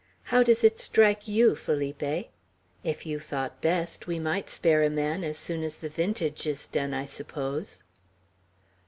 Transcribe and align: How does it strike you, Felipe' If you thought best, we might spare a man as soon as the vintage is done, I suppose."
How 0.33 0.41
does 0.41 0.63
it 0.63 0.79
strike 0.79 1.27
you, 1.27 1.53
Felipe' 1.55 2.31
If 2.83 3.05
you 3.05 3.19
thought 3.19 3.61
best, 3.61 4.07
we 4.07 4.17
might 4.17 4.49
spare 4.49 4.81
a 4.81 4.89
man 4.89 5.23
as 5.23 5.37
soon 5.37 5.61
as 5.63 5.75
the 5.75 5.89
vintage 5.89 6.47
is 6.47 6.65
done, 6.65 6.91
I 6.95 7.05
suppose." 7.05 7.83